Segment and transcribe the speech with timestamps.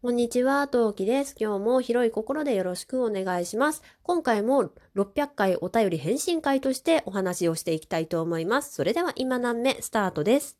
[0.00, 1.34] こんにちは、トウキです。
[1.36, 3.82] 今日も広い心でよろしくお願いします。
[4.04, 8.72] 今回も600回お便り返信会としてお話をしていきたいと思います。
[8.72, 10.56] それでは今何目スタートです。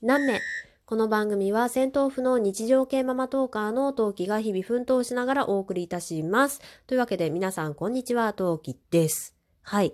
[0.00, 0.40] 何目？
[0.86, 6.60] この番組は戦闘府の日常系ママトーカーのトウキが日々奮闘しながらお送りいたします。
[6.86, 9.34] というわけで皆さんこんにちは、トウキです。
[9.62, 9.92] はい。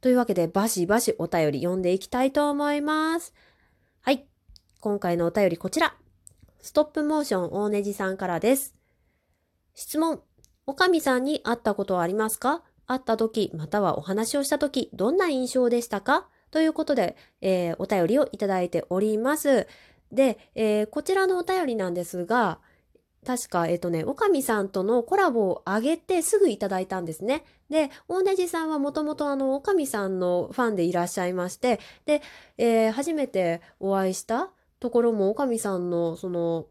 [0.00, 3.34] というわけで、バシバシお便り読んでいきたいと思います。
[4.00, 4.26] はい。
[4.80, 5.94] 今回のお便りこちら。
[6.62, 8.74] ストップモーション大ネジさんからです。
[9.74, 10.22] 質問。
[10.66, 12.62] おかみさんに会ったことはありますか？
[12.86, 16.28] 会った時、またはお話をした時、どんな印象でしたか？
[16.50, 19.66] ということで、えーお便りをいただいております。
[20.10, 22.58] で、えーこちらのお便りなんですが、
[23.26, 27.44] 確か、えっ、とね、おかみさんとのコラボを上げてすぐいただいたんですね。
[27.68, 32.22] で、大ネジさんはもともとあの、おかみさんのファンでいらっしゃいまして、で、
[32.56, 36.66] えー初めてお会いしたところも、おかみさんのその、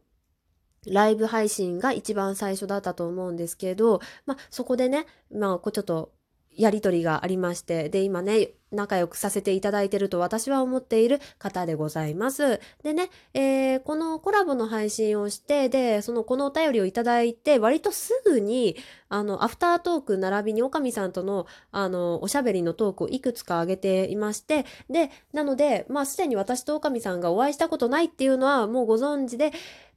[0.86, 6.12] ライブ配信が一番最初だったと思うんですけど、まあ、そこでね、まあ、こうちょっと、
[6.56, 12.60] やりとりがありまして、で、今ね、仲良くさせていただいてると私は思っている方でございます。
[12.82, 18.76] でね、えーこのコラボの配信をして、で、その、このお便りをいただいて、割とすぐに、
[19.08, 29.52] あの、アフタートーク並びにおかみさんとの、あの、おしゃべりのトークをいくつか上げていまして、で、なので、まあ、すでに私とおかみさんがお会いしたことないっていうのはもうご存知で、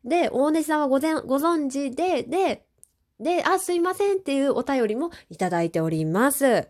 [0.05, 2.65] で、大根さんはごぜんご存知で、で、
[3.23, 6.67] で、あ、すいませんっていうお便りもいただいております。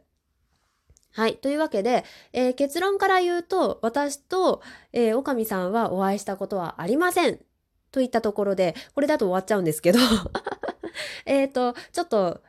[1.16, 1.38] はい。
[1.38, 4.62] というわけで、えー結論から言うと、私と、
[4.94, 7.40] えー、おかみさんはお会いしたことはありません。
[7.92, 10.00] といったところで、これだと終わっちゃうんですけど、
[11.28, 12.42] えっと、ちょっと、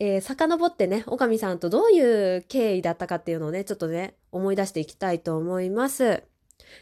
[0.00, 6.24] えー遡ってね、おかみさんとどういう経緯だったかっていうのをね、ちょっとね、思い出していきたいと思います。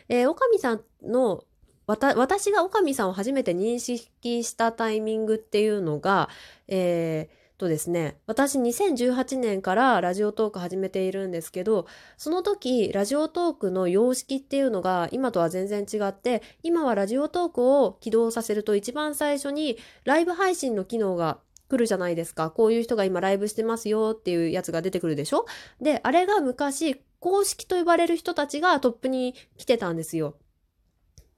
[0.08, 1.44] えー、おかみさんの、
[1.86, 6.28] 私がおかみさんを初めて認識したタイミングっていうのが、
[6.68, 11.86] えーとですね、私2018年からラジオトーク始めているんですけど、
[12.18, 21.38] その時、ラジオトークの様式っていうのが今とは全然違って、今はラジオトークを起動させると一番最初にライブ配信の機能が
[21.70, 22.50] 来るじゃないですか。
[22.50, 25.46] こういう人が今ライブしてますよっていうやつが出てくるでしょ？
[25.80, 30.36] で、あれが昔、公式と呼ばれる人たちがトップに来てたんですよ。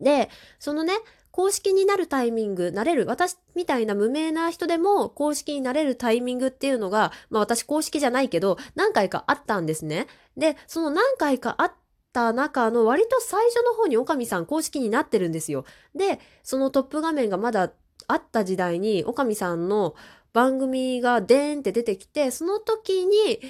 [0.00, 0.94] で、そのね、
[1.30, 10.08] 公式になるタイミング、なれる、私みたいな無名な人でも公式になれるタイミングっていうのが、まあ私公式じゃないけど、何回かあったんですね。
[10.36, 11.72] で、その何回かあっ
[12.12, 15.64] た中の割と最初の方におかみさん公式になってるんですよ。
[15.94, 17.72] で、そのトップ画面がまだ
[18.08, 19.94] あった時代に、おかみさんの
[20.32, 23.40] 番組がデーンって出てきて、その時に、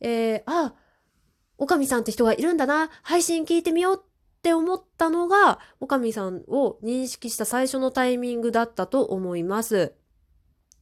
[0.00, 0.74] えー、あ、
[1.56, 4.07] おかみさんって人がいるんだな、配信聞いてみようっ
[4.48, 9.92] って思ったのが、おかみさんを認識した最初のタイミングだったと思います。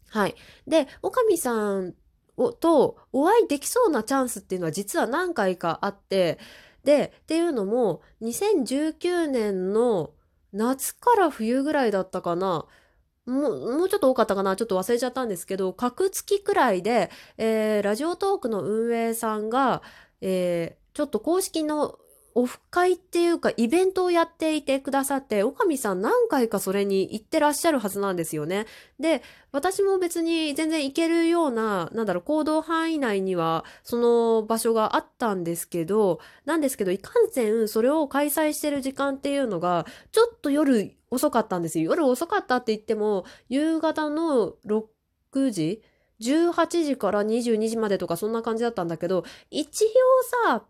[0.08, 0.36] はい。
[0.68, 1.94] で、おかみさん
[2.36, 6.38] をとお会いできそうなチャンスっていうのは実は何回かあって、
[6.84, 10.12] で、っていうのも、2019年の
[10.52, 12.66] 夏から冬ぐらいだったかな。
[13.26, 19.82] もう、もうちょっと多かったかなちょっと忘れちゃったんですけど、格付きくらいで、えーラジオトークの運営さんが、
[20.20, 21.98] えーちょっと公式の
[22.36, 28.66] オフ会っていうかイベントをやっていてくださって、おかみさん何回かそれに行ってらっしゃるはずなんですよね。
[29.00, 41.86] で、私も別に全然行けるような、なんだろう、行動範囲内にはその場所があったんですけど、なんですけど、いかんせんそれを開催してる時間っていうのが、ちょっと夜遅かったんですよ。
[41.92, 45.82] 夜遅かったって言っても、夕方の6時
[46.20, 50.66] 18時から22時までとかそんな感じだったんだけど、一応さ、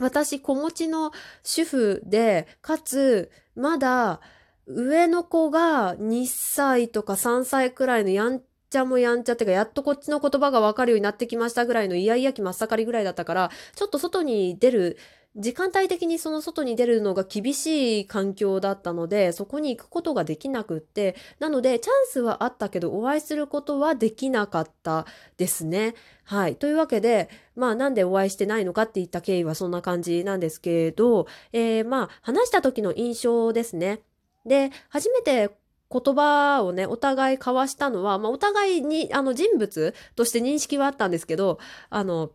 [0.00, 1.12] 私子持ちの
[1.42, 4.20] 主婦で、かつ、まだ
[4.66, 14.96] 上の子が2歳とか3歳くらいのやんちゃもやんちゃってか、やっとこっちの言葉がわかるようになってきましたぐらいのイヤイヤ期真っ盛りぐらいだったから、ちょっと外に出る、
[15.36, 25.06] 時間帯的にその外に出るのが厳しい環境だったので、そこに行くことができなくって、なので、チャンスはあったけど、お会いすることはできなかった
[25.36, 25.94] ですね。
[26.24, 26.56] はい。
[26.56, 34.00] というわけで、まあなんでお会いしてないのかっていった経緯はそんな感じなんですけれど、えーまあ話した時の印象ですね。
[34.46, 35.50] で、初めて
[35.92, 41.58] 言葉をね、お互い交わしたのは、まあお互いにあの人物として認識はあったんですけど、
[41.90, 42.30] あの、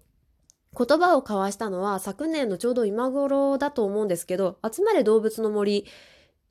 [0.77, 5.83] 言葉を交わしたのは昨年のちょうど今頃だと思うんですけど、集まれ動物の森っ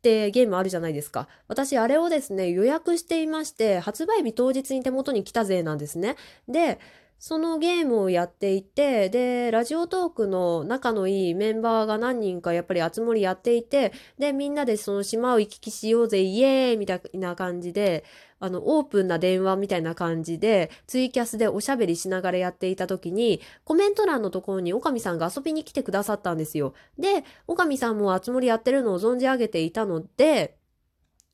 [0.00, 1.28] てゲームあるじゃないですか。
[1.46, 6.16] 私、あれをですね、予約していまして、発売日当日に手元に来たぜなんですね。
[6.48, 6.78] で、
[7.18, 18.04] そのゲームをやっていて、で、ラジオトークの仲のいいメンバーが何人かやっぱり集まりやっていて、で、みんなでその島を行き来しようぜ、イエーイみたいな感じで、
[18.40, 26.74] あの、オープンな電話みたいな感じで、ツイキャスでおしゃべりしながらやっていた時に、コメント欄のところにおかみさんが遊びに来てくださったんですよ。
[26.98, 30.58] で、おかみさんもあつ森やってるのを存じ上げていたので、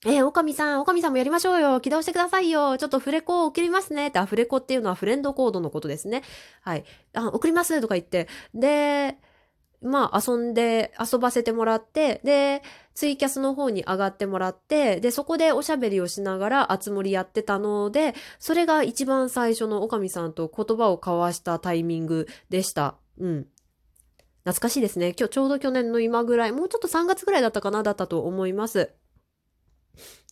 [0.07, 1.79] えー、おかみさん、おかみさんもやりましょうよ。
[1.81, 2.79] 起動してくださいよ。
[2.79, 4.09] ちょっとフレコを送りますね。
[4.09, 6.23] って、あ、フレコっていうのはフレンドコードのことですね。
[6.63, 6.85] はい。
[7.13, 8.27] あ、送りますとか言って。
[8.55, 9.19] で、
[9.83, 12.63] まあ、遊んで、遊ばせてもらって、で、
[12.95, 22.97] ツイキャスの方に上がってもらって、で、そこでおしゃべりをしながら、あつ森やってたので、それが一番最初のおかみさんと言葉を交わしたタイミングでした。
[23.19, 23.47] うん。
[24.45, 25.15] 懐かしいですね。
[25.19, 28.95] 今日ちょうど去年の今ぐらい、もうちょっと3月ぐらいだったかな、だったと思います。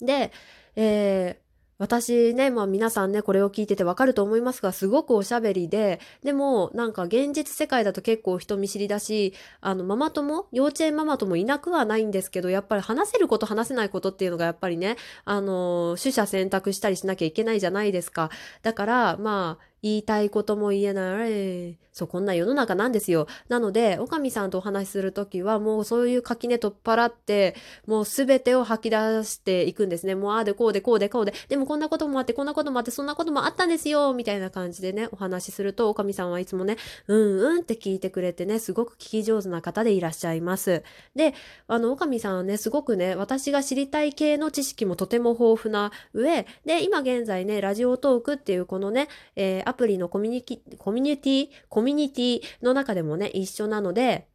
[0.01, 0.33] で、
[0.77, 1.49] えー、
[1.79, 18.31] 私ね、まあ皆さんね、これを聞いててわかると思いますが、すごくおしゃべりで、でもなんか現実世界だと結構人見知りだし、あの、ママ友、幼稚園ママ友いなくはないんですけど、やっぱり話せること話せないことっていうのがやっぱりね、あの、取捨選択したりしなきゃいけないじゃないですか。
[18.63, 21.79] だから、まあ、言いたいことも言えない。
[21.99, 23.27] そう、こんな世の中なんですよ。
[23.49, 30.15] なので、おかみさんとお話しするときは、もうそういう垣根取っ払って、もうすべてを吐き出していくんですね。
[30.15, 36.77] もうああでこうでこうでこうで、でもこんなこともあって、こんなこともあって、そんなこともあったんですよ、みたいな感じでね、お話しすると、おかみさんはいつもね、
[37.09, 40.85] うんうんって聞いてくれてね、すごく聞き上手な方でいらっしゃいます。
[41.17, 41.35] で、
[41.67, 54.29] あの、おかみさんはね、すごくね、私が知りたい系の知識もとても豊富な上、で、今現在ね、ラジオトークっていうこのね、えー、アプリのコミュニティ、コミュニティ、コミュニティの中でもね、一緒なので、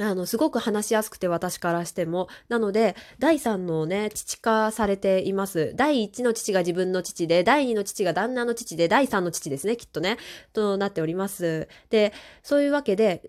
[0.00, 2.28] あの、すごく話しやすくて私からしても。
[2.48, 5.72] なので、第3のね、父化されています。
[5.76, 10.18] 第1の父が自分の父で、第2の父が旦那の父で、第3の父ですね、きっとね、
[10.52, 11.68] となっております。
[11.90, 12.12] で、
[12.42, 13.22] そういうわけで、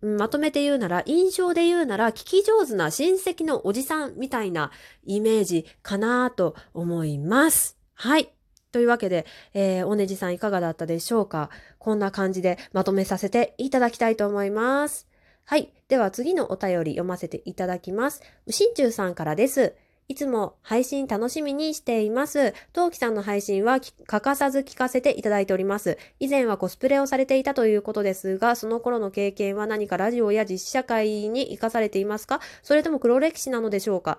[0.00, 4.70] まとめて言うなら、印象で言うなら、聞き上手な親戚のおじさんみたいな
[5.04, 7.76] イメージかなと思います。
[7.94, 8.32] はい。
[8.72, 11.50] というわけで、えー、おねじさんいかがだったでしょうか？
[11.78, 15.06] こんな感じでまとめさせていただきたいと思います。
[15.44, 15.72] はい。
[15.88, 18.22] では次のお便り読ませていただきます。
[18.46, 19.74] うしんちゅうさんからです。
[20.08, 22.54] いつも配信楽しみにしています。
[22.72, 25.96] トウキさんの配信は欠かさず聞かせていただいております。
[26.18, 32.40] 以前はコスプレをされていたということですが、その頃の経験は何かラジオや実社会に活かされていますか？
[32.62, 34.18] それとも黒歴史なのでしょうか？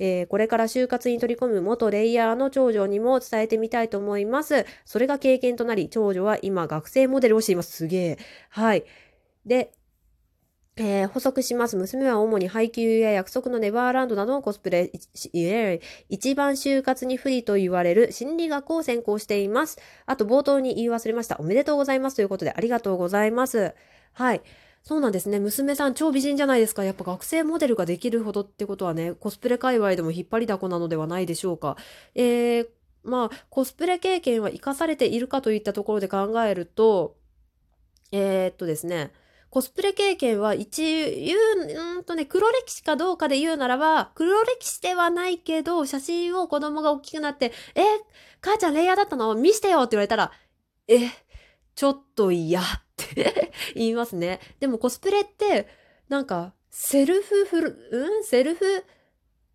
[0.00, 4.66] えー、これから就活に取り込む元レイヤーの長女にも伝えてみたいと思います。
[4.84, 7.70] それが経験となり、長女は今学生モデルをしています。
[7.70, 8.18] すげえ。
[8.48, 8.84] はい。
[9.46, 9.72] で、
[10.76, 11.76] えー、補足します。
[11.76, 14.90] 娘は主に配給や約束のネバーランドなどのコスプレ、
[16.08, 19.78] 一番就活に不利と言われる心理学を専攻しています。
[20.06, 21.36] あと冒頭に言い忘れました。
[21.38, 23.74] おめでとうございますということでありがとうございます。
[24.14, 24.40] はい。
[24.82, 25.38] そうなんですね。
[25.38, 26.84] 娘さん超美人じゃないですか。
[26.84, 31.76] やっぱ学生モデルができるほどってことはね、コスプレ界隈でも引っ張りだこなのではないでしょうか。
[32.14, 32.68] えー、
[33.04, 37.16] まあ、コスプレ経験は活かされているかといったところで考えると、
[38.10, 39.12] えー、っとですね、
[39.50, 47.82] コスプレ経験は一、言う、うんとね、黒歴史かどうかで言うならば、黒歴史ではないけど、写真を子供が大きくなって、え、
[48.40, 49.34] 母ちゃんレイヤーだったの？
[49.34, 50.32] 見してよって言われたら、
[50.88, 50.98] え、
[51.74, 52.64] ちょっと嫌っ
[53.02, 54.40] って言いますね。
[54.60, 55.68] でもコスプレって、
[56.08, 58.24] なんか、セルフフル、うん？
[58.24, 58.84] セルフ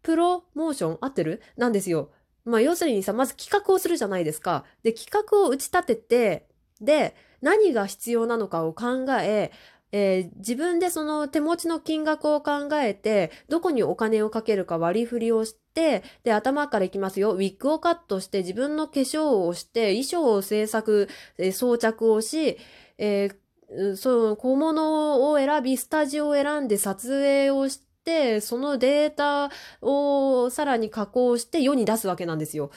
[0.01, 1.41] プロモーション合ってる？
[1.57, 2.11] なんですよ。
[2.43, 4.65] まあ要するにさ、まず企画をするじゃないですか。
[4.83, 6.47] で、企画を打ち立てて、
[6.81, 9.51] で、何が必要なのかを考え、
[9.91, 17.31] えー、自分でその手持ちの金額を考えて、どこにお金をかけるか割り振りをして、で、頭からいきますよ。
[17.31, 22.57] ウィッグをカットして、自分の化粧をして、衣装を制作、えー、装着をし、
[22.97, 32.71] えー、その小物を選び、スタジオを選んで撮影をして、そのデータをさらに加工して世に出すわけなんですよ。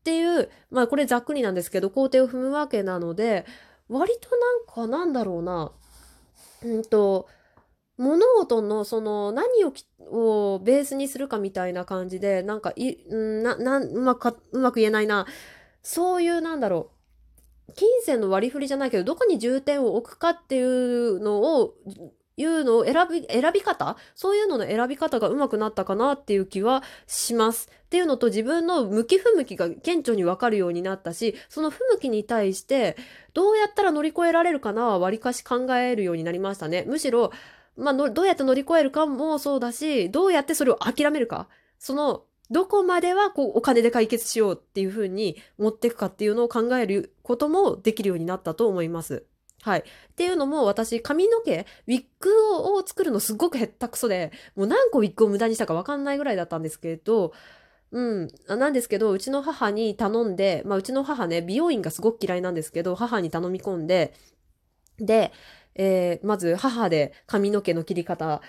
[0.00, 3.44] っていう、まあこれざっくりなんですけど、工程を踏むわけなので、
[3.88, 5.72] 割となんかなんだろうな、
[6.64, 7.28] うんと、
[7.96, 9.72] 物事のその何を
[10.10, 15.26] をベースにするかみたいな感じで、なんかい、な、な、うまくうまく言えないな。
[15.82, 16.95] そういうなんだろう。
[17.74, 21.74] 金銭の割り振りじゃないけど、どこに重点を置くかっていうのを
[22.38, 23.96] いうのを選び、選び方？
[24.14, 27.70] そういうのの選び方が上手くなったかなっていう気はします。
[27.86, 32.96] っていうのと自分の向き不向きが顕著にわかるようになったし、その不向きに対して
[33.32, 36.84] どうやったら乗り越えられるかなは割かし考えるようになりましたね。
[36.86, 37.32] むしろ、
[37.76, 41.48] まあ、どうやって乗り越えるかもそうだし、どうやってそれを諦めるか？
[41.78, 49.24] その、どこまではこうお金で解決しようっていうふうに持っていくかっていうのを考えることもできるようになったと思います。
[49.62, 49.80] はい。
[49.80, 49.82] っ
[50.14, 52.30] ていうのも私髪の毛、ウィッグ
[52.72, 57.32] を作るのすごくへったくそで、もう何個ウィッグを無駄にしたかわかんないぐらいだったんですけど、
[57.90, 58.28] うん。
[58.46, 64.14] なんですけど、うちの母に頼んで、まあうちの母ね、美容院がすごく嫌いなんですけど、母に頼み込んで、
[64.98, 65.32] で、
[65.74, 68.40] えー、まず母で髪の毛の切り方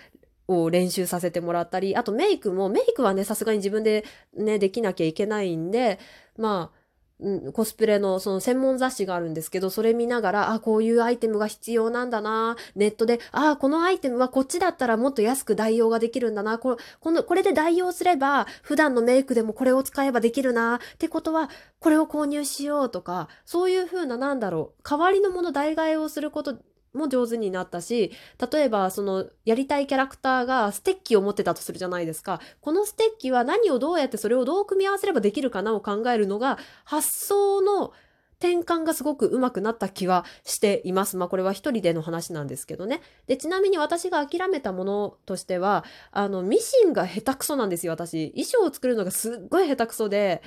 [0.47, 5.99] を練習させてもらったり、あとメイクも、メイクはね、さすがに自分でね、できなきゃいけないんで、
[6.37, 6.77] まあ、
[7.19, 12.57] うん、コスプレのその専門雑誌があるんですけど、それ見ながら、あ、こういうアイテムが必要なんだな。
[12.75, 16.59] ネットで、あ、このアイテムはこっちだったらもっと安く代用ができるんだな。
[16.59, 20.75] ここのこれで代用すれば、普段のメイクでもこれを使えばできるな。
[20.75, 21.49] ってことは、
[21.79, 26.59] これを購入しようとか、そういう風な、なんだろう、代わりのもの代替えをすること
[26.93, 28.11] も上手になったし、
[28.51, 32.39] 例えばそのやりたいキャラクターがステッキを持ってたとするじゃないですか。
[32.61, 37.93] このステッキは何をどうやってそれをどう組み合わせればできるかなを考えるのが発想の
[38.39, 41.17] 転換がすごく上手くなった気はしています。
[41.17, 43.01] まあこれは一人での話なんですけどね。
[43.25, 48.31] で、ちなみに私が諦めたものとしては、あの、ミシンが下手くそなんですよ、私。
[48.31, 50.43] 衣装を作るのがすっごい下手くそで、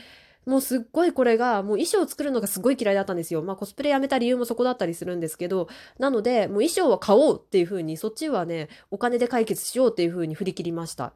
[0.46, 3.42] もうすっごいこれが、もう衣装を作るのがすごい嫌いだったんですよ。
[3.42, 5.68] まあコスプレやめた理由もそこだったりするんですけど、
[5.98, 11.12] なので、もう衣装は買おうっていう風に、そっちはね、お金で解決しようっていう風に振り切りました。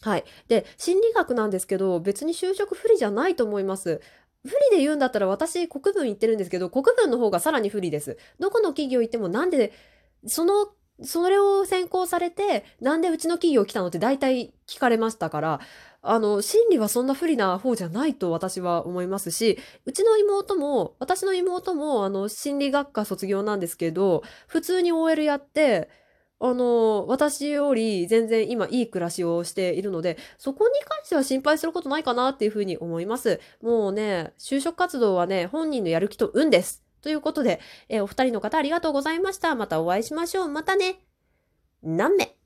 [0.00, 0.24] はい。
[0.48, 4.00] で、心理学なんですけど、別に就職不利じゃないと思います。
[4.44, 8.18] 不利で言うんだったら私国分行ってるんですけど、国分の方がさらに不利です。
[8.40, 9.72] どこの企業行ってもなんで、
[10.26, 10.72] その
[11.04, 15.60] それを先行されて、なんでうちの企業来たのって大体聞かれましたから、
[16.02, 25.88] あの、心理はそんな不利な方じゃないと私は思いますし、うちの妹も、私の妹も、あの、心理学科卒業なんですけど、普通に OL やって、
[26.40, 33.40] あの、私より全然今いい暮らしをしているので、そこに関しては心配することないかなっていうふうに思います。
[33.62, 36.82] もうね、就職活動はね、本人のやる気と運です。
[37.00, 39.54] ということで、え、お二人の方ありがとうございました。
[39.54, 40.48] またお会いしましょう。
[40.48, 40.98] またね。
[41.84, 42.41] 何名